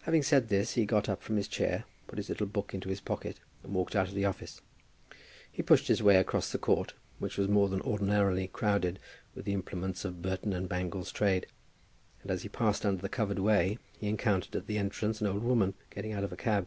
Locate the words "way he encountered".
13.38-14.56